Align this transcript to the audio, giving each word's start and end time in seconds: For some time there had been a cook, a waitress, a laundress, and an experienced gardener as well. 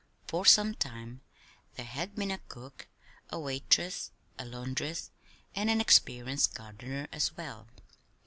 For 0.25 0.47
some 0.47 0.73
time 0.73 1.21
there 1.75 1.85
had 1.85 2.15
been 2.15 2.31
a 2.31 2.39
cook, 2.47 2.87
a 3.29 3.39
waitress, 3.39 4.09
a 4.39 4.45
laundress, 4.45 5.11
and 5.53 5.69
an 5.69 5.79
experienced 5.79 6.55
gardener 6.55 7.07
as 7.11 7.37
well. 7.37 7.67